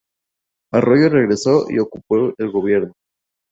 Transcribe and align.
Arroyo 0.73 1.09
regresó 1.09 1.67
y 1.69 1.77
ocupó 1.77 2.33
el 2.39 2.49
gobierno. 2.51 2.93